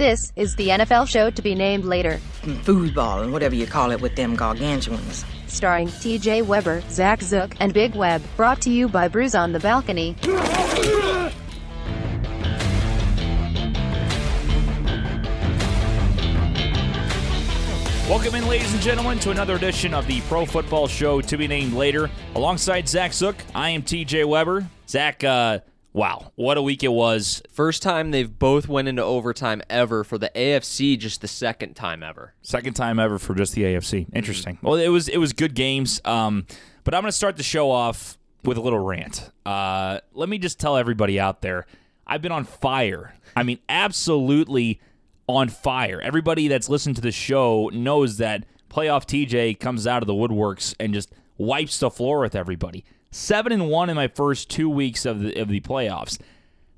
[0.00, 2.18] This is the NFL show to be named later,
[2.64, 5.26] foosball and whatever you call it with them gargantuans.
[5.46, 8.22] starring TJ Weber, Zach Zook, and Big Web.
[8.34, 10.16] Brought to you by Brews on the Balcony.
[18.08, 21.46] Welcome in, ladies and gentlemen, to another edition of the Pro Football Show to be
[21.46, 22.08] named later.
[22.34, 24.66] Alongside Zach Zook, I am TJ Weber.
[24.88, 25.58] Zach, uh,
[25.92, 27.42] wow, what a week it was.
[27.50, 32.02] First time they've both went into overtime ever for the AFC, just the second time
[32.02, 32.34] ever.
[32.42, 34.06] Second time ever for just the AFC.
[34.14, 34.58] Interesting.
[34.62, 36.00] Well, it was it was good games.
[36.04, 36.46] Um,
[36.84, 39.30] but I'm going to start the show off with a little rant.
[39.44, 41.66] Uh, let me just tell everybody out there,
[42.06, 43.14] I've been on fire.
[43.36, 44.80] I mean, absolutely
[45.26, 46.00] on fire.
[46.00, 50.74] Everybody that's listened to the show knows that playoff TJ comes out of the woodworks
[50.80, 52.84] and just wipes the floor with everybody.
[53.10, 56.18] Seven and one in my first two weeks of the of the playoffs.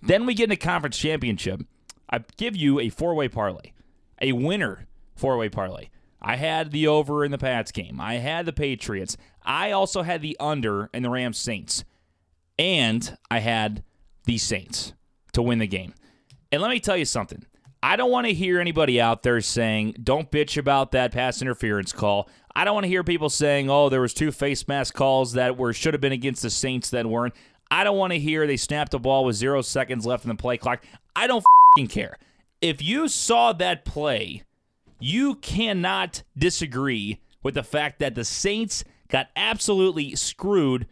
[0.00, 1.62] Then we get into conference championship.
[2.10, 3.72] I give you a four way parlay,
[4.20, 5.88] a winner four way parlay.
[6.20, 8.00] I had the over in the Pats game.
[8.00, 9.16] I had the Patriots.
[9.42, 11.84] I also had the under in the Rams Saints.
[12.58, 13.82] And I had
[14.24, 14.92] the Saints
[15.32, 15.94] to win the game.
[16.52, 17.44] And let me tell you something.
[17.82, 21.92] I don't want to hear anybody out there saying, don't bitch about that pass interference
[21.92, 22.28] call.
[22.54, 25.56] I don't want to hear people saying, oh, there was two face mask calls that
[25.56, 27.34] were should have been against the Saints that weren't.
[27.70, 30.34] I don't want to hear they snapped the ball with zero seconds left in the
[30.34, 30.84] play clock.
[31.16, 31.44] I don't
[31.88, 32.18] care.
[32.60, 34.42] If you saw that play,
[35.00, 40.86] you cannot disagree with the fact that the Saints got absolutely screwed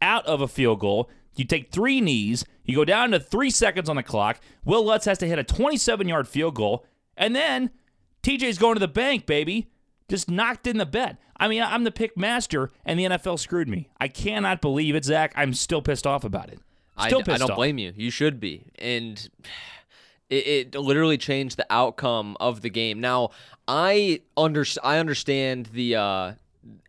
[0.00, 1.10] out of a field goal.
[1.34, 4.40] You take three knees, you go down to three seconds on the clock.
[4.64, 7.70] Wil Lutz has to hit a 27 yard field goal, and then
[8.22, 9.68] TJ's going to the bank, baby.
[10.08, 11.16] Just knocked in the bet.
[11.36, 13.88] I mean, I'm the pick master, and the NFL screwed me.
[14.00, 15.32] I cannot believe it, Zach.
[15.36, 16.60] I'm still pissed off about it.
[16.96, 17.56] I, Still I pissed don't off.
[17.56, 17.92] blame you.
[17.94, 18.64] You should be.
[18.78, 19.28] And
[20.30, 23.00] it, it literally changed the outcome of the game.
[23.00, 23.30] Now,
[23.68, 26.32] I under, I understand the uh,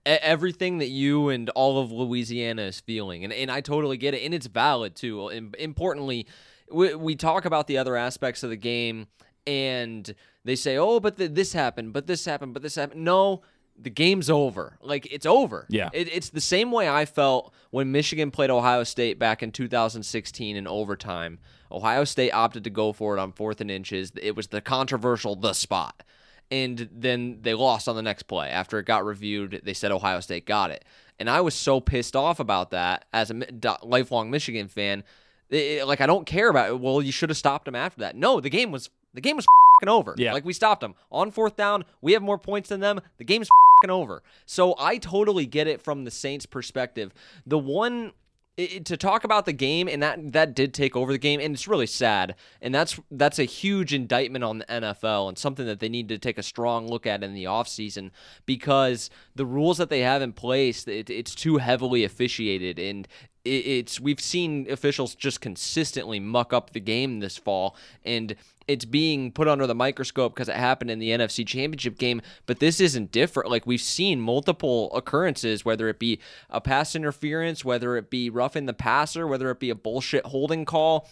[0.05, 4.23] everything that you and all of Louisiana is feeling, and, and I totally get it,
[4.23, 5.29] and it's valid too.
[5.31, 6.25] Im- importantly,
[6.71, 9.07] we, we talk about the other aspects of the game,
[9.47, 10.13] and
[10.43, 13.41] they say, "Oh, but th- this happened, but this happened, but this happened." No,
[13.79, 14.77] the game's over.
[14.81, 15.65] Like it's over.
[15.69, 15.89] Yeah.
[15.93, 20.55] It, it's the same way I felt when Michigan played Ohio State back in 2016
[20.55, 21.39] in overtime.
[21.71, 24.11] Ohio State opted to go for it on fourth and inches.
[24.21, 26.03] It was the controversial the spot.
[26.49, 28.47] And then they lost on the next play.
[28.49, 30.85] After it got reviewed, they said Ohio State got it.
[31.19, 35.03] And I was so pissed off about that as a lifelong Michigan fan.
[35.49, 36.79] It- like I don't care about it.
[36.79, 38.15] Well, you should have stopped him after that.
[38.15, 39.45] No, the game was the game was
[39.81, 40.15] fing over.
[40.17, 40.33] Yeah.
[40.33, 41.85] Like we stopped them on fourth down.
[42.01, 42.99] We have more points than them.
[43.17, 43.47] The game's
[43.81, 44.23] fing over.
[44.45, 47.13] So I totally get it from the Saints' perspective.
[47.45, 48.13] The one
[48.59, 51.39] i- i- to talk about the game and that that did take over the game
[51.39, 55.67] and it's really sad and that's that's a huge indictment on the NFL and something
[55.67, 58.09] that they need to take a strong look at in the offseason
[58.47, 63.36] because the rules that they have in place it, it's too heavily officiated and it,
[63.47, 67.75] it's we've seen officials just consistently muck up the game this fall
[68.05, 68.35] and
[68.67, 72.59] it's being put under the microscope because it happened in the NFC Championship game, but
[72.59, 73.49] this isn't different.
[73.49, 76.19] Like we've seen multiple occurrences, whether it be
[76.49, 80.65] a pass interference, whether it be roughing the passer, whether it be a bullshit holding
[80.65, 81.09] call.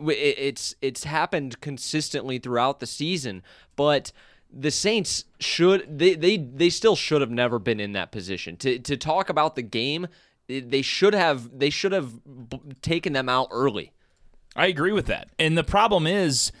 [0.00, 3.42] It's it's happened consistently throughout the season,
[3.76, 4.10] but
[4.50, 8.78] the Saints should they they they still should have never been in that position to
[8.78, 10.08] to talk about the game.
[10.48, 12.12] They should have they should have
[12.50, 13.92] b- taken them out early.
[14.56, 15.30] I agree with that.
[15.38, 16.52] And the problem is,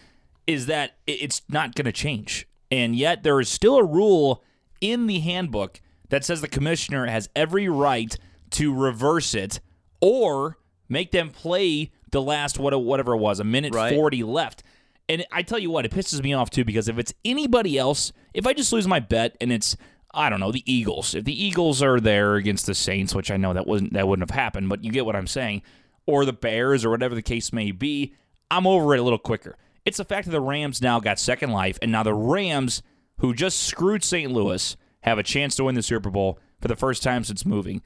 [0.46, 2.46] is that it's not going to change.
[2.70, 4.42] And yet there is still a rule
[4.80, 8.16] in the handbook that says the commissioner has every right
[8.50, 9.60] to reverse it
[10.00, 10.58] or
[10.88, 13.94] make them play the last what whatever it was, a minute Right.
[13.94, 14.62] 40 left.
[15.08, 18.12] And I tell you what, it pisses me off too because if it's anybody else,
[18.32, 19.76] if I just lose my bet and it's
[20.14, 21.14] I don't know, the Eagles.
[21.14, 24.30] If the Eagles are there against the Saints, which I know that wasn't that wouldn't
[24.30, 25.62] have happened, but you get what I'm saying,
[26.06, 28.14] or the Bears or whatever the case may be,
[28.50, 29.56] I'm over it a little quicker.
[29.84, 32.82] It's the fact that the Rams now got second life, and now the Rams,
[33.18, 34.30] who just screwed St.
[34.30, 37.82] Louis, have a chance to win the Super Bowl for the first time since moving.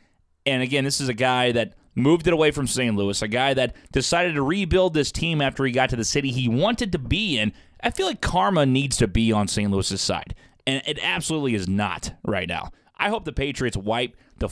[0.46, 2.94] And again, this is a guy that moved it away from St.
[2.94, 6.30] Louis, a guy that decided to rebuild this team after he got to the city
[6.30, 7.52] he wanted to be in.
[7.82, 9.70] I feel like karma needs to be on St.
[9.70, 10.34] Louis's side,
[10.68, 12.70] and it absolutely is not right now.
[12.98, 14.50] I hope the Patriots wipe the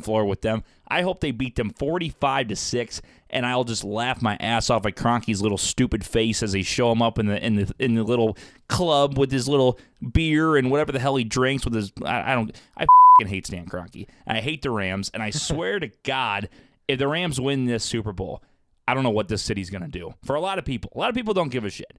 [0.00, 0.62] floor with them.
[0.88, 4.86] I hope they beat them 45 to 6 and I'll just laugh my ass off
[4.86, 7.94] at Kroenke's little stupid face as they show him up in the in the in
[7.94, 8.36] the little
[8.68, 9.78] club with his little
[10.12, 12.86] beer and whatever the hell he drinks with his I, I don't I
[13.26, 14.06] hate Stan Kroenke.
[14.26, 16.48] I hate the Rams and I swear to God
[16.88, 18.42] if the Rams win this Super Bowl,
[18.86, 20.14] I don't know what this city's going to do.
[20.24, 21.92] For a lot of people, a lot of people don't give a shit.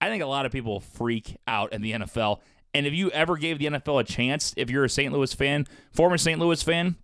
[0.00, 2.40] I think a lot of people freak out in the NFL.
[2.76, 5.12] And if you ever gave the NFL a chance, if you're a St.
[5.12, 6.38] Louis fan, former St.
[6.38, 6.96] Louis fan,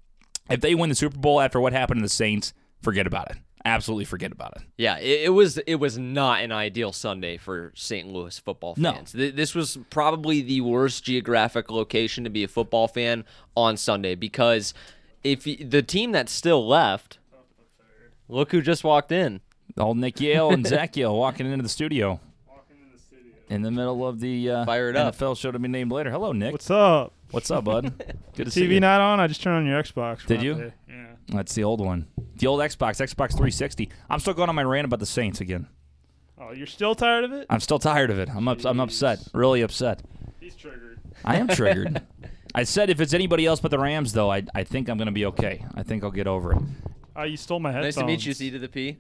[0.51, 2.53] if they win the Super Bowl after what happened to the Saints,
[2.83, 3.39] forget about it.
[3.65, 4.63] Absolutely forget about it.
[4.77, 8.09] Yeah, it, it was it was not an ideal Sunday for St.
[8.09, 8.93] Louis football No.
[8.93, 9.13] fans.
[9.13, 13.25] Th- This was probably the worst geographic location to be a football fan
[13.57, 14.75] on Sunday because
[15.23, 17.19] if y- the team that's still left,
[18.29, 19.41] look who just walked in.
[19.79, 22.19] Old Nick Yale and Zach Yale walking into the studio.
[23.53, 25.15] In the middle of the uh, Fire it up.
[25.15, 26.11] NFL show to be named later.
[26.11, 26.53] Hello, Nick.
[26.53, 27.13] What's up?
[27.33, 27.93] What's up, bud?
[28.35, 28.81] Good to see TV you.
[28.81, 29.21] not on?
[29.21, 30.25] I just turned on your Xbox.
[30.25, 30.55] Did you?
[30.55, 30.75] there.
[30.89, 31.07] Yeah.
[31.29, 32.07] That's the old one.
[32.37, 33.91] The old Xbox, Xbox 360.
[34.09, 35.69] I'm still going on my rant about the Saints again.
[36.41, 37.47] Oh, you're still tired of it?
[37.51, 38.31] I'm still tired of it.
[38.35, 39.19] I'm ups- I'm upset.
[39.35, 40.01] Really upset.
[40.41, 41.01] He's triggered.
[41.23, 42.01] I am triggered.
[42.55, 45.13] I said if it's anybody else but the Rams, though, I I think I'm gonna
[45.13, 45.63] be okay.
[45.75, 46.59] I think I'll get over it.
[47.15, 47.97] Oh, you stole my headphones.
[47.97, 48.97] Nice to meet you, C to the P.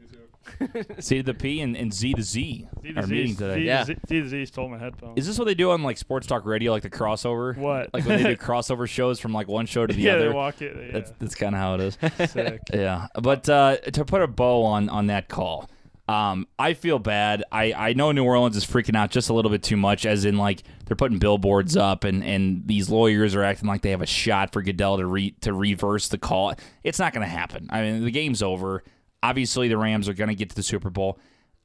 [1.00, 3.54] C to the P and, and Z to Z Z to are Z, meeting today.
[3.60, 3.84] Z, Yeah.
[3.84, 5.18] Z, Z to Z stole my headphones.
[5.18, 7.56] Is this what they do on like sports talk radio, like the crossover?
[7.56, 7.92] What?
[7.92, 10.28] Like when they do crossover shows from like one show to the yeah, other.
[10.28, 10.76] they walk it.
[10.76, 10.92] Yeah.
[10.92, 11.98] That's that's kind of how it is.
[12.30, 12.60] sick.
[12.72, 15.70] Yeah, but uh, to put a bow on on that call,
[16.08, 17.44] um, I feel bad.
[17.52, 20.24] I, I know New Orleans is freaking out just a little bit too much, as
[20.24, 24.02] in like they're putting billboards up, and, and these lawyers are acting like they have
[24.02, 26.54] a shot for Goodell to re, to reverse the call.
[26.82, 27.68] It's not going to happen.
[27.70, 28.82] I mean, the game's over.
[29.22, 31.18] Obviously, the Rams are going to get to the Super Bowl.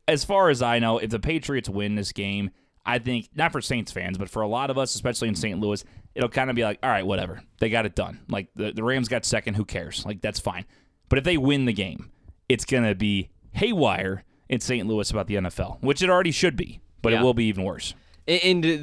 [0.08, 2.52] As far as I know, if the Patriots win this game,
[2.86, 5.60] I think not for Saints fans, but for a lot of us, especially in St.
[5.60, 5.84] Louis,
[6.16, 7.42] it'll kind of be like, all right, whatever.
[7.60, 8.22] They got it done.
[8.30, 10.06] Like the, the Rams got second, who cares?
[10.06, 10.66] Like that's fine.
[11.10, 12.12] But if they win the game,
[12.48, 14.88] it's gonna be haywire in St.
[14.88, 17.20] Louis about the NFL, which it already should be, but Yeah.
[17.20, 17.94] it will be even worse.
[18.28, 18.76] And the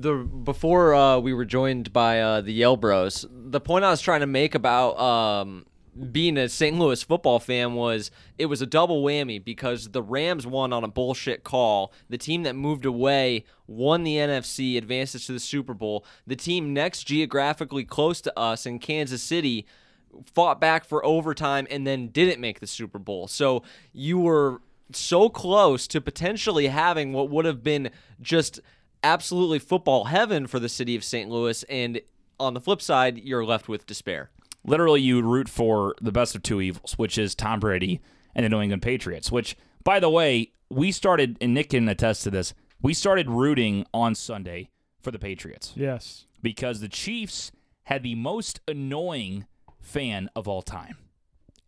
[0.00, 4.00] the before uh, we were joined by uh, the Yale Bros, the point I was
[4.00, 5.66] trying to make about um,
[6.10, 6.78] being a St.
[6.78, 10.88] Louis football fan was it was a double whammy because the Rams won on a
[10.88, 11.92] bullshit call.
[12.08, 16.04] The team that moved away won the NFC, advances to the Super Bowl.
[16.26, 19.66] The team next geographically close to us in Kansas City
[20.24, 23.28] fought back for overtime and then didn't make the Super Bowl.
[23.28, 23.62] So
[23.92, 24.62] you were
[24.92, 27.90] so close to potentially having what would have been
[28.20, 28.60] just
[29.02, 31.28] absolutely football heaven for the city of St.
[31.28, 32.00] Louis and
[32.38, 34.30] on the flip side you're left with despair.
[34.64, 38.00] Literally, you root for the best of two evils, which is Tom Brady
[38.34, 39.30] and the New England Patriots.
[39.32, 42.54] Which, by the way, we started, and Nick can attest to this.
[42.80, 44.70] We started rooting on Sunday
[45.00, 45.72] for the Patriots.
[45.76, 46.26] Yes.
[46.42, 47.50] because the Chiefs
[47.84, 49.46] had the most annoying
[49.80, 50.96] fan of all time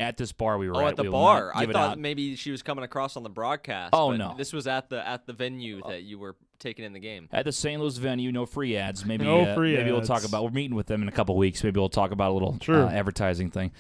[0.01, 0.87] at this bar we were Oh, at.
[0.91, 1.53] at the We bar.
[1.55, 1.99] I thought out.
[1.99, 3.91] maybe she was coming across on the broadcast.
[3.93, 4.35] Oh, but no.
[4.37, 7.29] This was at the at the venue uh, that you were taking in the game.
[7.33, 7.81] at the St.
[7.81, 9.05] Louis venue, no free ads.
[9.07, 10.45] Maybe No uh, free maybe we'll talk about.
[10.45, 11.63] We're meeting with them in a couple weeks.
[11.63, 12.85] Maybe we'll talk about a little Sure.
[12.85, 13.73] uh, advertising thing.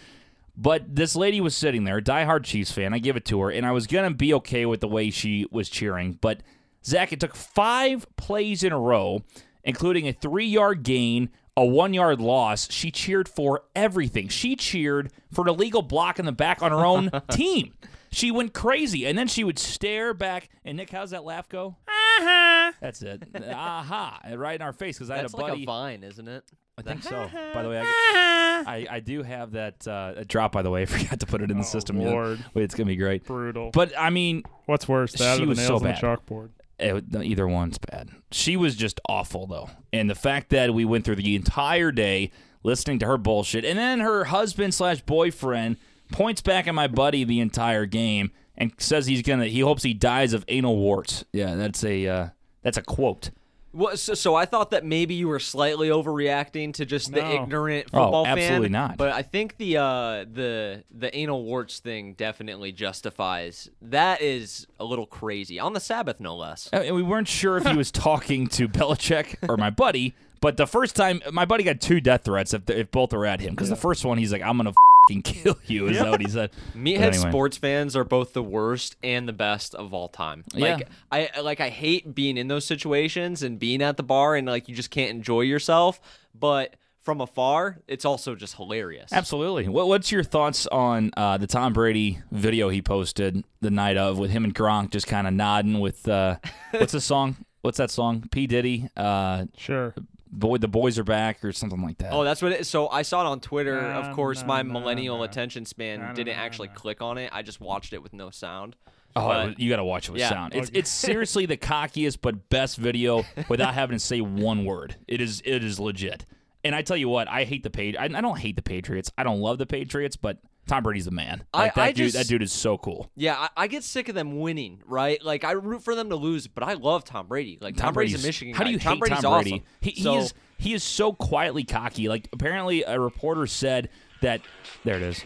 [0.57, 2.95] But this lady was sitting there, diehard Chiefs fan.
[2.95, 5.47] I give it to her, and I was gonna be okay with the way she
[5.51, 6.19] was cheering.
[6.21, 6.43] But
[6.85, 9.23] Zach, it took five plays in a row,
[9.65, 12.71] including a three-yard gain, a one-yard loss.
[12.71, 14.29] She cheered for everything.
[14.29, 17.75] She cheered for an illegal block in the back on her own team.
[18.13, 20.49] She went crazy, and then she would stare back.
[20.65, 21.75] And Nick, how's that laugh go?
[22.81, 23.23] That's it.
[23.51, 24.21] Aha!
[24.35, 25.53] Right in our face because I had That's a buddy.
[25.53, 26.45] like a vine, isn't it?
[26.77, 27.29] I think so.
[27.55, 27.85] By the way, I,
[28.67, 30.53] I, I do have that uh, drop.
[30.53, 32.01] By the way, I forgot to put it in the Oh, system.
[32.01, 32.11] yet.
[32.11, 32.45] Lord.
[32.55, 33.25] Wait, it's gonna be great.
[33.25, 33.71] Brutal.
[33.73, 36.01] But I mean, What's worse, that she or the was nails so on the bad.
[36.01, 36.51] chalkboard?
[36.79, 38.11] it, no, either one's bad.
[38.33, 42.33] She was just awful though, and the fact that we went through the entire day
[42.65, 45.77] listening to her bullshit, and then her husband slash boyfriend
[46.13, 49.47] points back at my buddy the entire game and says he's gonna.
[49.47, 51.25] He hopes he dies of anal warts.
[51.33, 52.29] Yeah, that's a uh,
[52.63, 53.31] that's a quote.
[53.77, 57.43] Well, so, so I thought that maybe you were slightly overreacting to just the No.
[57.43, 58.39] ignorant Oh, football fan.
[58.39, 58.97] absolutely not.
[58.97, 63.69] But I think the uh, the the anal warts thing definitely justifies.
[63.83, 66.71] That is a little crazy on the Sabbath, no less.
[66.73, 70.57] Uh, And we weren't sure if he was talking to Belichick or my buddy, but
[70.57, 73.55] the first time, my buddy got two death threats if, if both are at him.
[73.57, 74.75] Because the first one, he's like, I'm going to fing
[75.23, 76.51] kill you, is that what he said?
[76.75, 77.31] Meathead But anyway.
[77.31, 80.45] sports fans are both the worst and the best of all time.
[80.55, 81.29] Like Yeah.
[81.35, 84.69] I like I hate being in those situations and being at the bar and like
[84.69, 86.01] you just can't enjoy yourself,
[86.35, 89.13] but from afar, it's also just hilarious.
[89.13, 89.69] Absolutely.
[89.69, 94.19] What, what's your thoughts on uh, the Tom Brady video he posted the night of
[94.19, 96.37] with him and Gronk just kind of nodding with, uh,
[96.71, 97.37] what's the song?
[97.61, 98.27] What's that song?
[98.31, 98.47] P.
[98.47, 99.95] Diddy, uh, Sure.
[100.39, 102.13] Boy, the boys are back or something like that.
[102.13, 102.69] Oh, that's what it is.
[102.69, 103.81] So I saw it on Twitter.
[103.81, 105.25] Nah, of course, nah, my nah, millennial nah.
[105.25, 106.75] attention span Nah, nah, didn't nah, actually nah.
[106.75, 107.31] click on it.
[107.33, 108.77] I just watched it with no sound.
[109.17, 110.31] Oh, But- you got to watch it with Yeah.
[110.31, 110.55] sound.
[110.55, 114.97] It's it's seriously the cockiest but best video without having to say one word.
[115.07, 116.27] It is it is legit.
[116.65, 117.95] And I tell you what, I hate the page.
[117.95, 119.13] I, I don't hate the Patriots.
[119.19, 121.45] I don't love the Patriots, but Tom Brady's the man.
[121.53, 121.97] I- that I dude.
[122.13, 123.11] just- that dude is so cool.
[123.17, 125.23] Yeah, I, I get sick of them winning, right?
[125.23, 127.59] Like I root for them to lose, but I love Tom Brady.
[127.61, 128.67] Like Tom, Brady's, a Michigan How guy.
[128.69, 129.53] do you Tom hate Brady's Tom Brady?
[129.53, 129.65] awesome.
[129.81, 132.09] He, he is he is so quietly cocky.
[132.09, 133.91] Like apparently a reporter said
[134.23, 134.41] that.
[134.85, 135.23] There it is.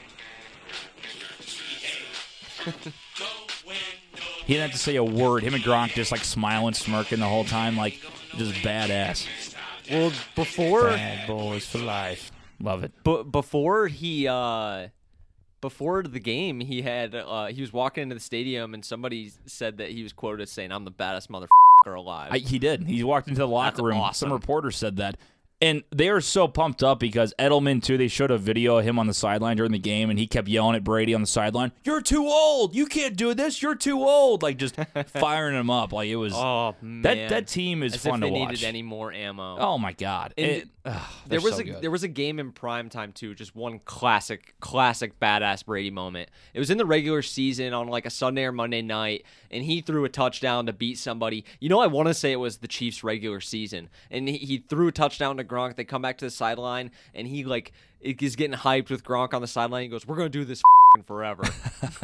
[4.47, 5.42] he didn't have to say a word.
[5.42, 8.00] Him and Gronk just like smiling, smirking the whole time, like
[8.37, 9.26] just badass.
[9.90, 12.30] well before Bad boys for life.
[12.61, 12.92] Love it.
[13.04, 14.88] But before he uh
[15.60, 19.78] before the game, he had uh he was walking into the stadium and somebody said
[19.78, 22.84] that he was quoted as saying, "I'm the baddest motherfucker alive." I, he did.
[22.84, 23.98] He walked into the locker That's room.
[23.98, 24.28] awesome.
[24.28, 25.16] Some reporter said that.
[25.60, 28.96] And they are so pumped up because Edelman, too, they showed a video of him
[28.96, 31.72] on the sideline during the game, and he kept yelling at Brady on the sideline,
[31.82, 32.76] You're too old.
[32.76, 33.60] You can't do this.
[33.60, 34.42] You're too old.
[34.44, 34.76] Like, just
[35.08, 35.92] firing him up.
[35.92, 36.32] Like, it was.
[36.32, 38.50] oh man, that, that team is As fun if they to watch.
[38.50, 39.56] needed any more ammo.
[39.58, 40.32] oh, my God.
[40.38, 41.82] And It- ugh, there was so a good.
[41.82, 46.30] there was a game in prime time too, just one classic classic badass Brady moment.
[46.54, 49.80] It was in the regular season on like a Sunday or Monday night, and he
[49.80, 51.44] threw a touchdown to beat somebody.
[51.58, 54.58] You know, I want to say it was the Chiefs' regular season, and he, he
[54.58, 55.76] threw a touchdown to Gronk.
[55.76, 59.40] They come back to the sideline, and he like is getting hyped with Gronk on
[59.40, 59.83] the sideline.
[59.83, 60.62] He goes, "We're gonna do this
[61.07, 61.45] forever."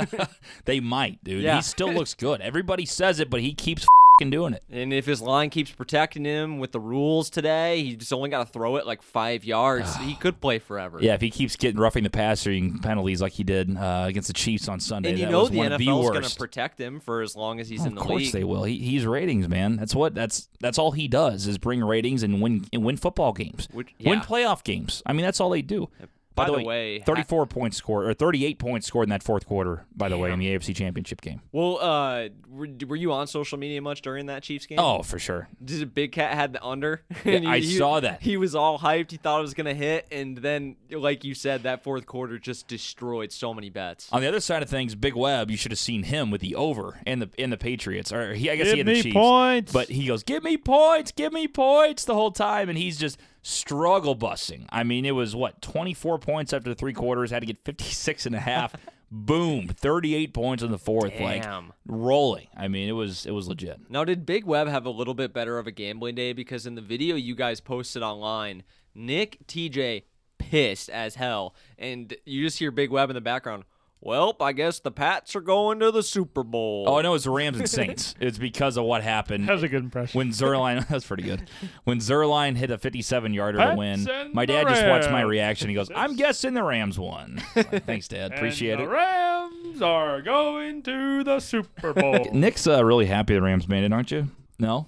[0.64, 1.42] they might, dude.
[1.42, 1.56] Yeah.
[1.56, 2.40] He still looks good.
[2.40, 3.86] Everybody says it, but he keeps
[4.20, 4.62] doing it.
[4.70, 8.46] and if his line keeps protecting him with the rules today, he just only got
[8.46, 9.96] to throw it like five yards.
[9.96, 10.98] he could play forever.
[11.00, 12.50] Yeah, if he keeps getting roughing the passer
[12.82, 15.50] penalties like he did uh, against the Chiefs on Sunday, And you that know was
[15.50, 17.94] the one of the going to protect him for as long as he's Oh, in
[17.96, 18.04] the league.
[18.04, 18.32] of course league.
[18.32, 18.64] they will.
[18.64, 19.76] He, he's ratings, man.
[19.76, 23.32] That's what that's that's all he does is bring ratings and win and win football
[23.32, 25.02] games, Which- win playoff games.
[25.04, 25.88] I mean, that's all they do.
[26.34, 29.22] By the, the way, way, ha- 34 points scored or 38 points scored in that
[29.22, 29.86] fourth quarter.
[29.94, 31.40] By the way, in the AFC Championship game.
[31.52, 34.78] Well, uh, were, were you on social media much during that Chiefs game?
[34.80, 35.48] Oh, for sure.
[35.64, 37.02] Did Big Cat had the under?
[37.24, 38.20] Yeah, And I saw that.
[38.22, 39.10] He was all hyped.
[39.12, 42.68] He thought it was gonna hit, and then, like you said, that fourth quarter just
[42.68, 44.08] destroyed so many bets.
[44.12, 46.54] On the other side of things, Big Webb, you should have seen him with the
[46.54, 48.12] over and the in the Patriots.
[48.12, 49.14] Or he, I guess he Give had the me Chiefs.
[49.14, 49.72] points.
[49.72, 53.18] But he goes, "Give me points, give me points" the whole time, and he's just
[53.44, 54.66] struggle bussing.
[54.70, 58.34] I mean, it was what 24 points after three quarters, had to get 56 and
[58.34, 58.74] a half.
[59.10, 61.72] Boom, 38 points in the fourth, like Damn.
[61.86, 62.48] rolling.
[62.56, 63.78] I mean, it was it was legit.
[63.88, 66.32] Now, did Big Web have a little bit better of a gambling day?
[66.32, 70.02] Because in the video you guys posted online, Nick TJ
[70.38, 73.64] pissed as hell, and you just hear Big Web in the background.
[74.04, 76.84] Well, I guess the Pats are going to the Super Bowl.
[76.86, 78.14] Oh, I know it's the Rams and Saints.
[78.20, 79.48] it's because of what happened.
[79.48, 80.18] That was a good impression.
[80.18, 81.48] when Zuerlein that's pretty good.
[81.84, 85.70] When Zuerlein hit a 57 yarder to win, my dad just watched my reaction.
[85.70, 88.26] He goes, "I'm guessing the Rams won." Like, Thanks, Dad.
[88.26, 88.88] And Appreciate the it.
[88.88, 92.26] Rams are going to the Super Bowl.
[92.32, 94.28] Nick's uh, really happy the Rams made it, aren't you?
[94.58, 94.86] No.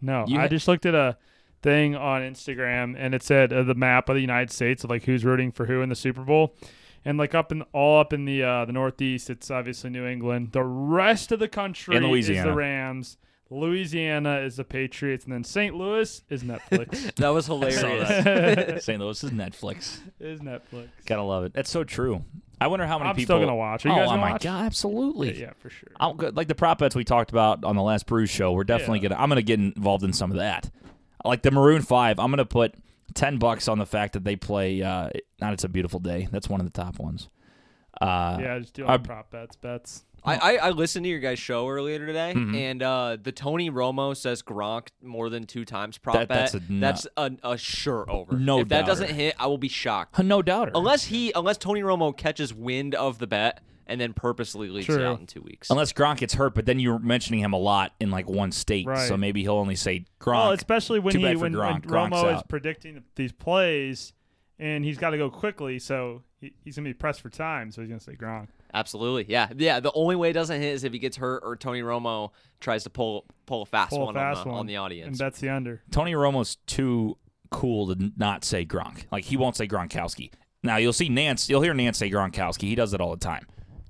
[0.00, 1.16] No, You I ha- just looked at a
[1.60, 5.04] thing on Instagram and it said uh, the map of the United States of like
[5.04, 6.54] who's rooting for who in the Super Bowl.
[7.04, 10.52] And like up in all up in the uh, the Northeast, it's obviously New England.
[10.52, 13.16] The rest of the country And is the Rams.
[13.50, 15.74] Louisiana is the Patriots, and then St.
[15.74, 17.14] Louis is Netflix.
[17.16, 17.80] that was hilarious.
[17.80, 18.82] that.
[18.82, 19.00] St.
[19.00, 20.00] Louis is Netflix.
[20.20, 20.88] is Netflix.
[21.06, 21.54] Gotta love it.
[21.54, 22.22] That's so true.
[22.60, 23.36] I wonder how many I'm people.
[23.36, 23.86] still gonna watch.
[23.86, 24.42] Are you oh, guys oh gonna my watch?
[24.42, 25.40] god, absolutely.
[25.40, 25.88] Yeah, for sure.
[25.98, 26.36] I'm good.
[26.36, 29.10] Like the prop bets we talked about on the last Brews show, we're definitely Yeah.
[29.10, 29.22] gonna.
[29.22, 30.70] I'm gonna get involved in some of that.
[31.24, 32.74] Like the Maroon Five, I'm gonna put
[33.18, 34.82] ten bucks on the fact that they play.
[34.82, 35.10] Uh,
[35.40, 36.28] not it's a beautiful day.
[36.30, 37.28] That's one of the top ones.
[38.00, 40.04] Uh, yeah, just doing I- prop bets, bets.
[40.24, 42.54] I, I, I listened to your guys' show earlier today, Mm-hmm.
[42.56, 46.62] and uh, the Tony Romo says Gronk more than two times prop That- that's bet.
[46.68, 46.80] a nut.
[46.80, 48.36] that's a, a sure over.
[48.36, 50.18] No if that doesn't hit, I will be shocked.
[50.22, 50.72] no doubt.
[50.74, 55.02] Unless he, unless Tony Romo catches wind of the bet and then purposely leaks it
[55.02, 55.70] out in two weeks.
[55.70, 58.86] Unless Gronk gets hurt, but then you're mentioning him a lot in like one state,
[58.86, 59.08] Right.
[59.08, 60.34] so maybe he'll only say Gronk.
[60.34, 61.86] Well, especially when Too he bad for when, when Gronk.
[61.86, 62.48] Gronk's Romo is out.
[62.48, 64.12] predicting these plays,
[64.58, 67.70] and he's got to go quickly, so he, he's gonna be pressed for time.
[67.72, 68.48] So he's gonna say Gronk.
[68.74, 69.80] Absolutely, yeah, yeah.
[69.80, 72.30] The only way it doesn't hit is if he gets hurt or Tony Romo
[72.60, 74.74] tries to pull pull a fast Pull a one, fast on, the, one on the
[74.74, 75.18] and audience.
[75.18, 75.82] that's the under.
[75.90, 77.16] Tony Romo's too
[77.50, 79.04] cool to n- not say Gronk.
[79.10, 80.30] Like he won't say Gronkowski.
[80.62, 81.48] Now you'll see Nance.
[81.48, 82.62] You'll hear Nance say Gronkowski.
[82.62, 83.46] He does it all the time.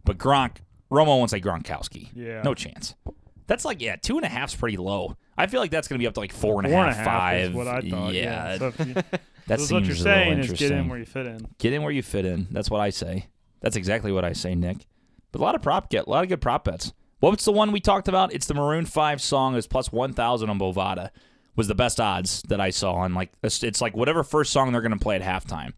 [0.08, 0.56] But Gronk,
[0.90, 2.08] Romo won't say Gronkowski.
[2.14, 2.42] Yeah.
[2.42, 2.94] no chance.
[3.46, 5.16] That's like yeah, two and a half's pretty low.
[5.36, 7.06] I feel like that's gonna be up to like four and a Four half, and
[7.06, 7.40] a half five.
[7.50, 8.12] is what I thought.
[8.14, 8.22] Yeah,
[8.52, 8.58] Yeah.
[8.58, 8.94] So if you,
[9.46, 10.78] that so seems what you're a little saying is get interesting.
[10.78, 11.46] in where you fit in.
[11.58, 12.46] Get in where you fit in.
[12.50, 13.26] That's what I say.
[13.60, 14.86] That's exactly what I say, Nick.
[15.30, 16.92] But a lot of prop get a lot of good prop bets.
[17.20, 18.32] What's the one we talked about?
[18.32, 19.56] It's the Maroon Five song.
[19.56, 21.10] Is plus one thousand on Bovada.
[21.56, 24.72] Was the best odds that I saw on like it's, it's like whatever first song
[24.72, 25.72] they're gonna play at halftime,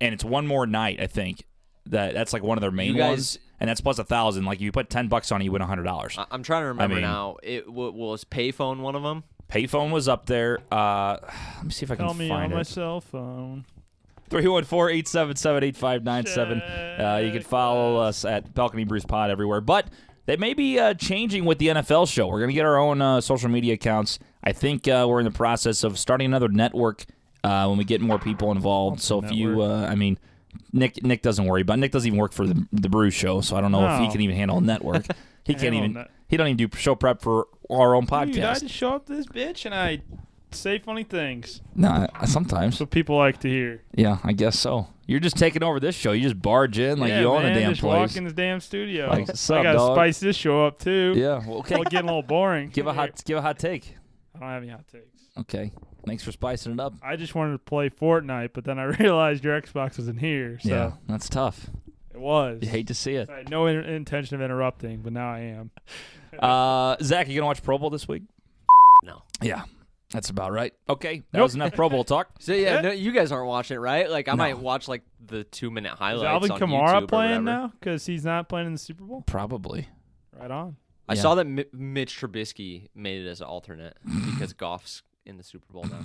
[0.00, 1.00] and it's one more night.
[1.00, 1.44] I think
[1.86, 4.44] that that's like one of their main You guys- ones, and that's plus a thousand.
[4.46, 6.16] Like if you put ten bucks on it, you win a hundred dollars.
[6.18, 7.36] I- I'm trying to remember mean- now.
[7.42, 9.24] It w- was payphone one of them.
[9.48, 10.58] Payphone was up there.
[10.70, 11.16] Uh,
[11.56, 12.54] let me see if I can Call me find on it.
[12.54, 13.64] my cell phone.
[14.30, 17.00] 314-877-8597.
[17.00, 19.60] Uh, you can follow us at Balcony Brews Pod everywhere.
[19.60, 19.86] But
[20.26, 22.28] they may be uh, changing with the NFL show.
[22.28, 24.18] We're going to get our own uh, social media accounts.
[24.44, 27.04] I think uh, we're in the process of starting another network
[27.42, 29.00] uh, when we get more people involved.
[29.00, 30.18] So if you, uh, I mean,
[30.72, 31.78] Nick Nick doesn't worry about.
[31.78, 34.10] Nick doesn't even work for the the Brew Show, so I don't know if he
[34.10, 35.06] can even handle a network.
[35.42, 35.94] He can't even.
[35.94, 38.60] net- He don't even do show prep for our own Dude, I podcast.
[38.60, 40.02] just show up to this bitch and I
[40.52, 41.60] say funny things.
[41.74, 42.74] No, sometimes.
[42.74, 43.82] That's what people like to hear.
[43.94, 44.88] Yeah, I guess so.
[45.06, 46.12] You're just taking over this show.
[46.12, 47.70] You just barge in like yeah, you own man, a damn place.
[47.72, 48.10] just place.
[48.10, 49.08] walk in this damn studio.
[49.08, 49.96] Like, I gotta dog?
[49.96, 51.14] spice this show up too.
[51.16, 51.42] Yeah.
[51.44, 51.76] Well, okay.
[51.84, 52.68] Getting a little boring.
[52.68, 53.96] give a hot give a hot take.
[54.36, 55.22] I don't have any hot takes.
[55.38, 55.72] Okay.
[56.06, 56.94] Thanks for spicing it up.
[57.02, 60.58] I just wanted to play Fortnite, but then I realized your Xbox was in here,
[60.60, 61.68] so yeah, that's tough.
[62.14, 62.60] it was.
[62.62, 63.28] You hate to see it.
[63.30, 65.70] I had no in- intention of interrupting, but now I am.
[66.38, 68.22] Uh, Zach, you gonna watch Pro Bowl this week?
[69.02, 69.22] No.
[69.42, 69.62] Yeah,
[70.12, 70.72] that's about right.
[70.88, 71.42] Okay, that Nope.
[71.42, 72.28] was enough Pro Bowl talk.
[72.40, 72.80] So yeah, Yeah.
[72.82, 74.08] no, you guys aren't watching it, right?
[74.08, 74.36] Like I No.
[74.36, 76.22] might watch like the two minute highlights.
[76.22, 76.50] Is highlights.
[76.62, 79.22] Alvin on Kamara YouTube playing now because he's not playing in the Super Bowl?
[79.26, 79.88] Probably.
[80.38, 80.76] Right on.
[81.08, 81.20] I Yeah.
[81.20, 85.72] saw that Mi- Mitch Trubisky made it as an alternate because Goff's in the Super
[85.72, 86.00] Bowl now.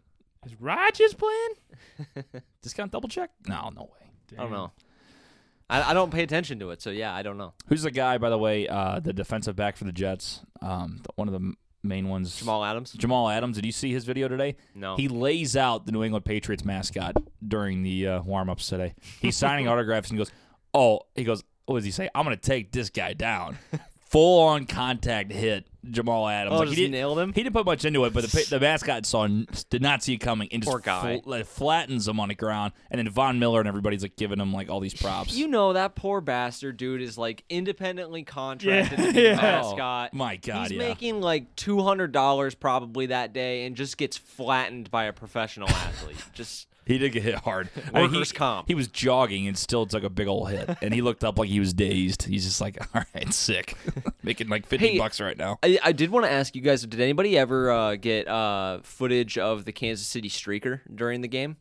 [0.46, 2.32] Is Rodgers playing?
[2.62, 3.30] Just gonna double check?
[3.46, 4.10] No, no way.
[4.38, 4.72] I don't know.
[5.68, 7.52] I, I don't pay attention to it, so yeah, I don't know.
[7.66, 8.66] Who's the guy, by the way?
[8.66, 10.40] Uh, the defensive back for the Jets.
[10.62, 12.38] Um, the- one of the m- main ones.
[12.38, 12.92] Jamal Adams?
[12.92, 13.56] Jamal Adams.
[13.56, 14.56] Did you see his video today?
[14.74, 14.96] No.
[14.96, 18.94] He lays out the New England Patriots mascot during the uh, warm-ups today.
[19.20, 20.32] He's signing autographs and he goes,
[20.72, 22.08] "Oh," he goes, "What does he say?
[22.14, 23.58] I'm going to take this guy down."
[24.10, 26.52] Full on contact hit Jamal Adams.
[26.54, 27.32] Oh, Like, just he didn't, nailed him?
[27.32, 29.26] He didn't put much into it, but the, the mascot saw
[29.70, 31.20] did not see it coming and just Poor guy.
[31.22, 32.72] fl- like, flattens him on the ground.
[32.90, 35.34] And then Von Miller and everybody's like giving him like all these props.
[35.36, 39.36] You know that poor bastard dude is like independently contracted Yeah, to be yeah.
[39.36, 40.10] the mascot.
[40.12, 40.78] Oh, my God, he's yeah.
[40.88, 45.68] making like two hundred dollars probably that day, and just gets flattened by a professional
[45.68, 46.16] athlete.
[46.34, 47.68] Just He did get hit hard.
[47.94, 48.68] I mean, he, comp.
[48.68, 51.48] He was jogging and still took a big old hit, and he looked up like
[51.48, 52.24] he was dazed.
[52.24, 53.76] He's just like, "All right, sick,
[54.22, 56.82] making like fifty Hey, bucks right now." I, I did want to ask you guys:
[56.82, 61.56] Did anybody ever uh, get uh, footage of the Kansas City streaker during the game?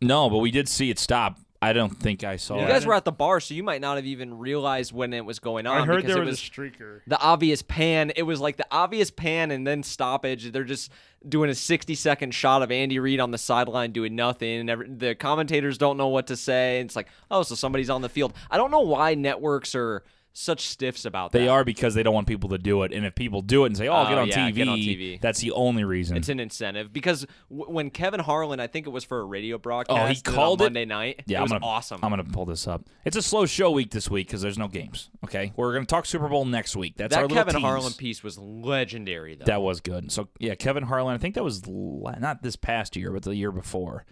[0.00, 1.38] No, but we did see it stop.
[1.62, 2.68] I don't think I saw You it.
[2.68, 5.38] guys were at the bar, so you might not have even realized when it was
[5.38, 5.76] going on.
[5.82, 7.00] I heard because there it was, was a streaker.
[7.06, 8.12] the obvious pan.
[8.16, 10.52] It was like the obvious pan and then stoppage.
[10.52, 10.90] They're just
[11.28, 14.60] doing a 60 second shot of Andy Reid on the sideline doing nothing.
[14.60, 16.80] And every, the commentators don't know what to say.
[16.80, 18.32] It's like, oh, so somebody's on the field.
[18.50, 21.38] I don't know why networks are such stiffs about that.
[21.38, 23.68] They are because they don't want people to do it, and if people do it
[23.68, 25.20] and say, "Oh, Oh, get, on yeah, TV, get on TV.
[25.20, 26.16] that's the only reason.
[26.16, 29.58] It's an incentive because w- when Kevin Harlan, I think it was for a radio
[29.58, 29.98] broadcast.
[30.00, 30.64] Oh, he did it on called it?
[30.66, 31.22] Monday night.
[31.26, 32.00] yeah, it was I'm gonna, awesome.
[32.02, 32.82] I'm gonna pull this up.
[33.04, 35.10] It's a slow show week this week because there's no games.
[35.24, 36.94] Okay, we're gonna talk Super Bowl next week.
[36.96, 37.60] That's our that little Kevin.
[37.62, 39.46] Harlan piece was legendary, though.
[39.46, 40.12] That was good.
[40.12, 41.14] So yeah, Kevin Harlan.
[41.14, 44.04] I think that was la- not this past year, but the year before.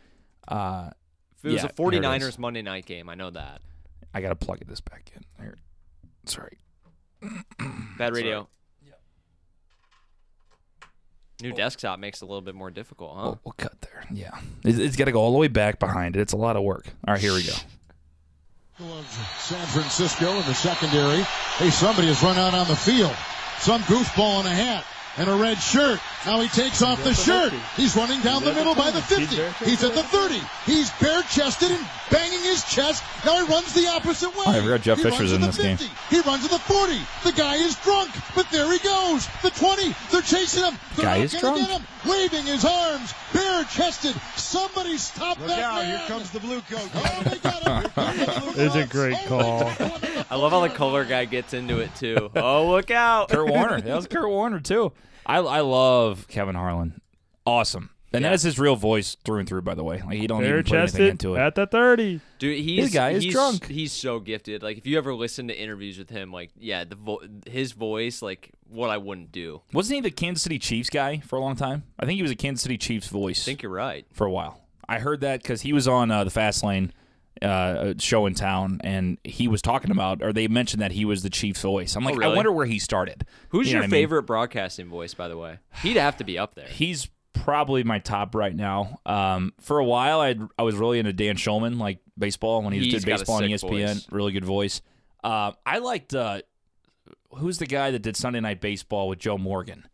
[0.46, 0.90] Uh,
[1.44, 2.38] it was yeah, a 49ers is.
[2.38, 3.08] Monday night game.
[3.08, 3.60] I know that.
[4.12, 5.22] I gotta plug this back in.
[5.44, 5.58] Here,
[6.28, 6.58] sorry.
[7.98, 8.48] Bad radio.
[11.40, 11.56] New oh.
[11.56, 13.22] desktop makes it a little bit more difficult, huh?
[13.22, 14.04] We'll, we'll cut there.
[14.12, 16.20] Yeah, it's, it's got to go all the way back behind it.
[16.20, 16.86] It's a lot of work.
[17.06, 17.52] All right, here we go.
[19.38, 21.22] San Francisco in the secondary.
[21.56, 23.14] Hey, somebody has run out on the field.
[23.58, 24.84] Some goofball in a hat
[25.18, 26.00] and a red shirt.
[26.26, 27.52] Now he takes off the shirt.
[27.76, 29.24] He's running down the middle by the 50.
[29.64, 30.40] He's at the 30.
[30.66, 33.02] He's bare chested and banging his chest.
[33.24, 34.44] Now he runs the opposite way.
[34.46, 35.76] I forgot Jeff He Fisher's runs to in the this game.
[35.76, 36.14] 50.
[36.16, 36.98] He runs to the 40.
[37.24, 39.26] The guy is drunk, but there he goes.
[39.42, 39.94] The 20.
[40.10, 40.74] They're chasing him.
[40.96, 41.68] They're Guy is gonna drunk?
[41.68, 41.86] Get him.
[42.08, 44.14] Waving his arms, bare chested.
[44.36, 45.98] Somebody stop Look that out, man.
[45.98, 46.88] here comes the blue coat.
[46.94, 47.80] Oh, they got him.
[47.80, 49.64] Here comes the blue It's a great call.
[49.64, 52.30] they're going to the I love how the color guy gets into it too.
[52.36, 53.30] oh, look out!
[53.30, 53.80] Kurt Warner.
[53.88, 54.92] That was Kurt Warner too.
[55.28, 57.00] I I love Kevin Harlan.
[57.46, 57.90] Awesome.
[58.10, 58.30] And Yeah.
[58.30, 60.00] that is his real voice through and through, by the way.
[60.04, 61.40] Like he don't Bare even put anything chested into it.
[61.40, 62.20] at the 30.
[62.38, 63.66] Dude, he's This guy is he's, drunk.
[63.66, 64.62] He's so gifted.
[64.62, 68.22] Like if you ever listen to interviews with him, like yeah, the vo- his voice,
[68.22, 69.60] like what I wouldn't do.
[69.74, 71.84] Wasn't he the Kansas City Chiefs guy for a long time?
[71.98, 74.06] I think he was a Kansas City Chiefs voice I think you're right.
[74.12, 74.62] for a while.
[74.88, 76.92] I heard that because he was on uh, the Fast Lane
[77.42, 81.22] uh, show in town, and he was talking about, or they mentioned that he was
[81.22, 81.96] the Chiefs voice.
[81.96, 82.36] I'm like, I really?
[82.36, 83.24] wonder where he started.
[83.50, 84.02] Who's You your what I mean?
[84.02, 85.58] favorite broadcasting voice, by the way?
[85.82, 86.68] He'd have to be up there.
[86.68, 89.00] He's probably my top right now.
[89.06, 92.80] Um, for a while, I I was really into Dan Shulman, like baseball when he
[92.80, 93.68] He's doing baseball on ESPN.
[93.94, 94.06] voice.
[94.10, 94.82] Really good voice.
[95.22, 96.42] Uh, I liked uh,
[97.36, 99.86] who's the guy that did Sunday Night Baseball with Joe Morgan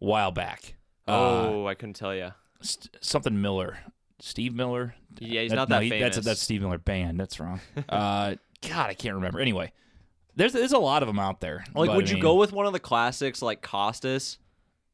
[0.00, 0.74] a while back.
[1.08, 2.32] Uh, oh, I couldn't tell you.
[2.60, 3.78] st- something Miller,
[4.20, 4.94] Steve Miller.
[5.18, 6.14] Yeah, he's That- not no, that he- famous.
[6.16, 7.18] That's that's Steve Miller band.
[7.18, 7.60] That's wrong.
[7.88, 8.34] uh,
[8.68, 9.40] God, I can't remember.
[9.40, 9.72] Anyway,
[10.36, 11.64] there's there's a lot of them out there.
[11.74, 14.38] like, but, would I you go with one of the classics like Costas?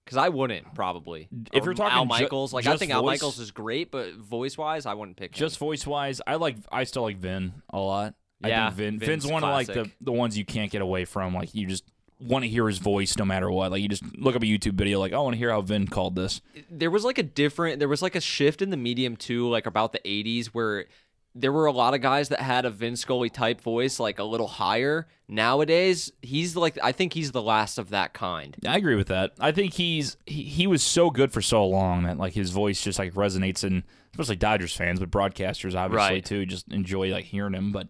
[0.05, 1.29] Because I wouldn't probably.
[1.53, 4.15] If Or you're talking Al ju- Michaels, like I think Al Michaels is great, but
[4.15, 5.39] voice wise, I wouldn't pick him.
[5.39, 6.57] Just voice wise, I like.
[6.71, 8.15] I still like Vin a lot.
[8.41, 8.99] I Yeah, think Vin.
[9.01, 11.35] Vin's Vin's one of like the the ones you can't get away from.
[11.35, 11.83] Like you just
[12.21, 13.71] want to hear his voice no matter what.
[13.71, 14.99] Like you just look up a YouTube video.
[14.99, 16.41] Like I want to hear how Vin called this.
[16.71, 19.67] there was like a different there was like a shift in the medium too like
[19.67, 20.87] about the 80s where
[21.35, 24.25] there were a lot of guys that had a Vince Scully type voice like a
[24.25, 28.97] little higher nowadays he's like I think he's the last of that kind I agree
[28.97, 29.33] with that.
[29.39, 32.83] I think he's he, he was so good for so long that like his voice
[32.83, 36.25] just like resonates in especially Dodgers fans, but broadcasters obviously Right.
[36.25, 37.71] too just enjoy like hearing him.
[37.73, 37.89] But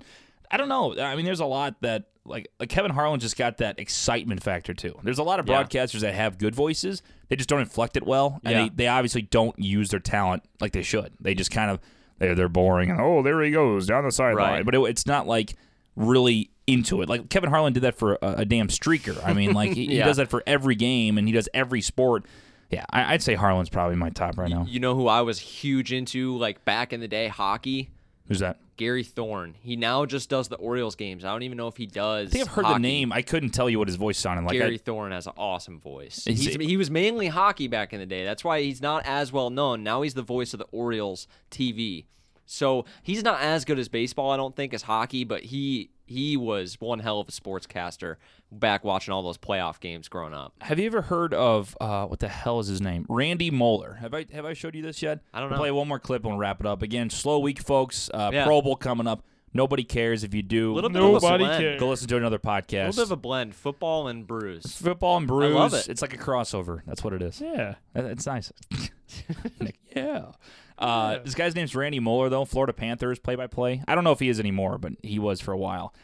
[0.51, 0.99] I don't know.
[0.99, 4.75] I mean, there's a lot that like, like Kevin Harlan just got that excitement factor
[4.75, 4.99] too.
[5.03, 5.63] There's a lot of Yeah.
[5.63, 8.63] broadcasters that have good voices, they just don't inflect it well, and Yeah.
[8.65, 11.13] they, they obviously don't use their talent like they should.
[11.21, 11.81] They just kind of
[12.19, 14.65] they're they're boring and oh there he goes down the sideline, Right.
[14.65, 15.55] but it, it's not like
[15.95, 17.09] really into it.
[17.09, 19.19] Like Kevin Harlan did that for a, a damn streaker.
[19.25, 22.25] I mean, like he, he does that for every game and he does every sport.
[22.71, 24.65] Yeah, I, I'd say Harlan's probably my top right now.
[24.69, 27.91] you know who I was huge into like back in the day hockey
[28.29, 28.59] Who's that?
[28.77, 31.87] Gary Thorne he now just does the Orioles games I don't even know if he
[31.87, 33.11] does I think I've heard the name.
[33.11, 34.53] I couldn't tell you what his voice sounded like.
[34.53, 36.25] Gary I, Thorne has an awesome voice.
[36.27, 38.25] He was mainly hockey back in the day.
[38.25, 39.83] That's why he's not as well known.
[39.83, 42.05] Now he's the voice of the Orioles TV.
[42.45, 46.37] So he's not as good as baseball, I don't think, as hockey, but he he
[46.37, 48.17] was one hell of a sportscaster
[48.53, 50.55] back watching all those playoff games growing up.
[50.61, 53.05] have you ever heard of uh, what the hell is his name?
[53.09, 53.95] Randy Moller.
[53.95, 55.21] Have I have I showed you this yet?
[55.35, 55.63] I don't We'll know.
[55.63, 56.83] Play one more clip and we'll wrap it up.
[56.83, 58.09] Again, slow week, folks.
[58.15, 58.45] Uh, Yeah.
[58.45, 59.25] Pro Bowl coming up.
[59.55, 60.75] Nobody cares if you do.
[60.75, 61.63] Little bit of a Nobody blend.
[61.63, 61.81] cares.
[61.81, 62.85] Go listen to another podcast.
[62.85, 64.77] A little bit of a blend, football and brews.
[64.77, 65.57] Football and brews.
[65.57, 65.89] I love it.
[65.89, 66.83] It's like a crossover.
[66.87, 67.41] That's what it is.
[67.41, 67.77] Yeah.
[67.95, 68.53] It's nice.
[69.61, 70.33] Nick, yeah.
[70.79, 72.45] Uh, This guy's name's Randy Moller, though.
[72.45, 73.83] Florida Panthers play by play.
[73.89, 75.95] I don't know if he is anymore, but he was for a while.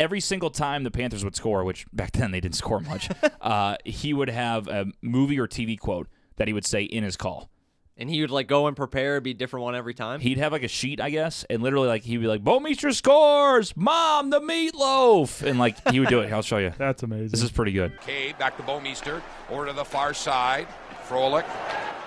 [0.00, 3.08] Every single time the Panthers would score, which back then they didn't score much,
[3.40, 7.16] uh, he would have a movie or TV quote that he would say in his
[7.16, 7.48] call.
[7.94, 10.18] And he would like go and prepare, be a different one every time.
[10.20, 13.76] He'd have like a sheet, I guess, and literally like he'd be like, "Bouwmeester scores,
[13.76, 16.32] mom, the meatloaf," and like he would do it.
[16.32, 16.72] I'll show you.
[16.78, 17.28] That's amazing.
[17.28, 18.00] This is pretty good.
[18.00, 19.20] Cade back to Bouwmeester.
[19.50, 20.66] Over to the far side.
[21.06, 21.44] Frolik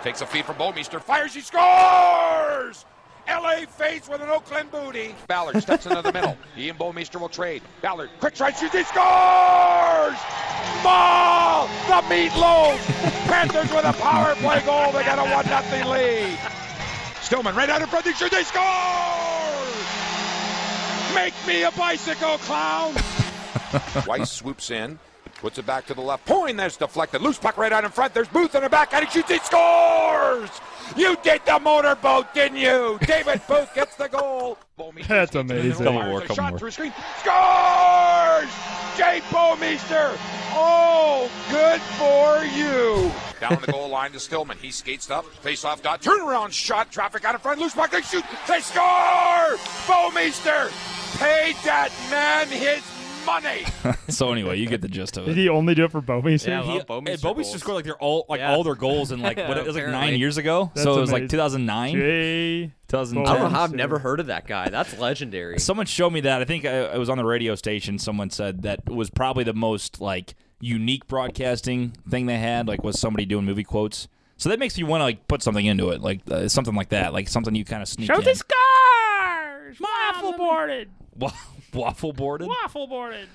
[0.05, 1.01] takes a feed from Bouwmeester.
[1.01, 1.33] Fires.
[1.33, 2.85] He scores!
[3.27, 5.15] LA face with an Oakland booty.
[5.27, 6.37] Ballard steps into the middle.
[6.55, 7.63] He and Bouwmeester will trade.
[7.81, 8.75] Ballard, quick strike shoots.
[8.75, 10.15] He scores!
[10.83, 11.67] Ball!
[11.87, 12.77] The meatloaf!
[13.25, 14.91] Panthers with a power play goal.
[14.91, 16.37] They got a 1 0 lead.
[17.21, 18.05] Stillman right out in front.
[18.05, 18.29] They shoot.
[18.29, 18.61] They score!
[21.15, 22.93] Make me a bicycle clown!
[24.05, 24.99] Weiss swoops in,
[25.45, 26.25] puts it back to the left.
[26.25, 27.21] Point that's deflected.
[27.21, 28.15] Loose puck right out in front.
[28.15, 29.29] There's Booth in the back, and he shoots.
[29.29, 30.49] He scores!
[30.97, 32.97] You did the motorboat, didn't you?
[33.05, 34.57] David Booth gets the goal.
[35.07, 35.85] That's skates into the amazing.
[35.85, 36.59] middle, Couple more, fires a shot more.
[36.59, 36.93] through screen.
[37.19, 38.51] Scores!
[38.97, 40.17] Jay Bouwmeester.
[40.57, 43.11] Oh, good for you.
[43.39, 44.57] Down the goal line to Stillman.
[44.57, 45.25] He skates up.
[45.25, 46.01] Face off dot.
[46.01, 46.91] Turnaround shot.
[46.91, 47.59] Traffic out in front.
[47.59, 47.91] Loose puck.
[47.91, 48.23] They shoot.
[48.47, 49.57] They score!
[49.85, 50.71] Bouwmeester
[51.19, 52.81] paid that man his
[53.25, 53.65] money.
[54.07, 55.27] So anyway, you get the gist of it.
[55.27, 55.41] Did it.
[55.41, 56.47] he only do it for Bouwmeester?
[56.47, 57.59] Yeah, I He, love Bouwmeester and Bouwmeester goals.
[57.59, 58.53] scored like their all like Yeah.
[58.53, 60.19] all their goals in like what it was like nine Apparently.
[60.19, 60.71] years ago.
[60.73, 61.29] That's so it was like amazing.
[61.29, 62.63] 2009, Jay.
[62.63, 64.69] I don't know how I've never heard of that guy.
[64.69, 65.59] That's legendary.
[65.59, 66.41] Someone showed me that.
[66.41, 67.99] I think I, I was on the radio station.
[67.99, 72.67] Someone said that was probably the most like unique broadcasting thing they had.
[72.67, 74.07] Like was somebody doing movie quotes.
[74.37, 76.89] So that makes you want to like put something into it, like uh, something like
[76.89, 78.23] that, like something you kind of sneak Show in.
[78.23, 79.79] the scars!
[79.79, 80.89] My Waffle boarded!
[81.15, 81.31] Wa-
[81.73, 82.47] waffle boarded.
[82.47, 83.27] Waffle boarded!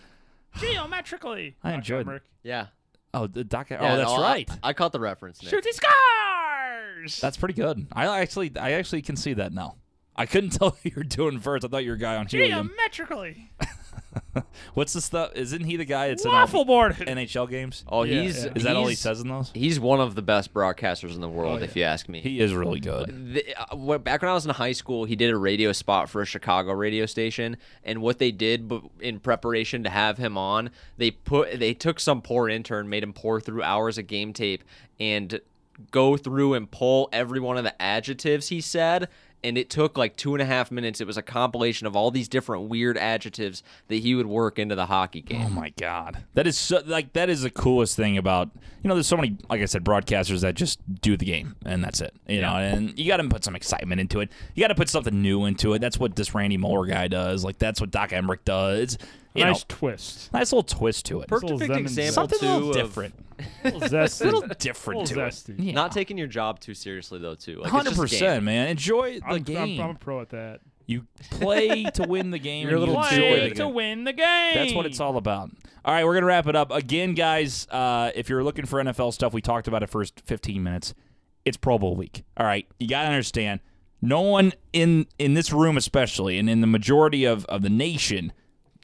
[0.58, 1.56] Geometrically!
[1.64, 2.22] I enjoyed- Mark.
[2.42, 2.66] yeah.
[3.12, 3.66] Oh, the doc.
[3.72, 4.48] Oh, that's no, right.
[4.62, 5.42] I, caught the reference.
[5.42, 5.50] Nick.
[5.50, 7.20] Shoot the scars!
[7.20, 7.88] That's pretty good.
[7.92, 9.76] I actually, I actually can see that now.
[10.14, 11.64] I couldn't tell you were doing first.
[11.64, 12.68] I thought you were a guy on helium.
[12.68, 13.50] Geometrically!
[14.74, 15.32] What's the stuff?
[15.34, 16.96] Isn't he the guy that's in all Waffle boarded!
[17.08, 17.84] NHL games?
[17.88, 18.52] Oh, Yeah, he's yeah.
[18.54, 19.50] Is that all he he's- says in those?
[19.54, 22.20] He's one of the best broadcasters in the world, Oh, if you ask me.
[22.20, 23.34] He is really good.
[23.34, 26.08] The- uh, what- back when I was in high school, he did a radio spot
[26.08, 30.36] for a Chicago radio station, and what they did bu- in preparation to have him
[30.38, 34.32] on, they put they took some poor intern, made him pour through hours of game
[34.32, 34.62] tape,
[34.98, 35.40] and
[35.90, 39.08] go through and pull every one of the adjectives he said.
[39.42, 41.00] And it took like two and a half minutes.
[41.00, 44.74] It was a compilation of all these different weird adjectives that he would work into
[44.74, 45.46] the hockey game.
[45.46, 48.50] Oh my god, that is so, like that is the coolest thing about
[48.82, 48.94] you know.
[48.94, 52.14] There's so many, like I said, broadcasters that just do the game and that's it.
[52.28, 54.30] You know, and you got to put some excitement into it.
[54.54, 55.78] You got to put something new into it.
[55.80, 57.44] That's what this Randy Moore guy does.
[57.44, 58.98] Like that's what Doc Emrick does.
[59.34, 60.32] You nice know, twist.
[60.32, 61.30] nice little twist to it.
[61.30, 63.14] Little Perfect Zen- example Something a little different.
[63.64, 64.20] A little zesty.
[64.20, 65.58] A little different Little to it.
[65.58, 65.72] Yeah.
[65.72, 67.62] not taking your job too seriously though too.
[67.64, 68.02] Hundred just a game.
[68.02, 68.68] percent, man.
[68.68, 69.80] Enjoy the I'm, I'm, game.
[69.80, 70.60] I'm a pro at that.
[70.86, 72.68] you play to win the game.
[72.68, 73.38] You're a and you little enjoy too the good.
[73.38, 73.54] Play game.
[73.56, 74.54] to win the game.
[74.54, 75.48] That's what it's all about.
[75.48, 75.50] All
[75.86, 77.66] All right, we're gonna wrap it up again, guys.
[77.70, 80.92] Uh, if you're looking for NFL stuff, we talked about it first 15 minutes.
[81.46, 82.24] It's Pro Bowl week.
[82.36, 83.60] All right, you gotta understand.
[84.02, 88.32] No one in in this room, especially, and in the majority of of the nation,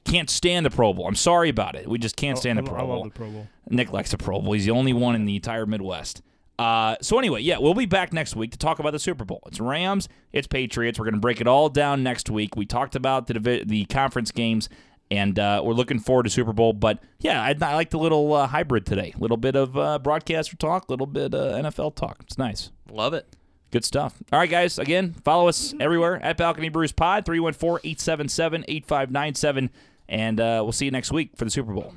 [0.07, 1.07] can't stand the Pro Bowl.
[1.07, 1.87] I'm sorry about it.
[1.87, 3.03] We just can't stand I, the Pro I Bowl.
[3.03, 3.47] the Pro Bowl.
[3.69, 4.53] Nick likes the Pro Bowl.
[4.53, 6.21] He's the only one in the entire Midwest.
[6.59, 9.41] Uh, so anyway, yeah, we'll be back next week to talk about the Super Bowl.
[9.45, 10.97] It's Rams, it's Patriots.
[10.97, 12.55] We're going to break it all down next week.
[12.55, 14.67] We talked about the divi- the conference games,
[15.11, 16.73] and uh, we're looking forward to Super Bowl.
[16.73, 19.13] But yeah, I, I like the little uh, hybrid today.
[19.15, 22.17] A little bit of uh, broadcaster talk, a little bit uh, NFL talk.
[22.21, 22.71] It's nice.
[22.89, 23.27] Love it.
[23.69, 24.15] Good stuff.
[24.31, 24.79] All right, guys.
[24.79, 29.69] Again, follow us everywhere at Balcony Brews Pod, 314 877 8597.
[30.09, 31.93] And uh, we'll see you next week for the Super Bowl.